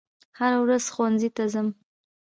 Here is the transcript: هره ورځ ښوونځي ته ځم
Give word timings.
هره 0.39 0.57
ورځ 0.63 0.83
ښوونځي 0.93 1.29
ته 1.35 1.43
ځم 1.53 1.67